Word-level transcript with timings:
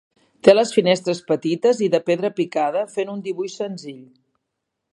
Té 0.45 0.53
les 0.53 0.71
finestres 0.77 1.19
petites 1.31 1.83
i 1.87 1.89
de 1.95 2.01
pedra 2.07 2.31
picada 2.39 2.83
fent 2.97 3.13
un 3.17 3.21
dibuix 3.27 3.59
senzill. 3.61 4.05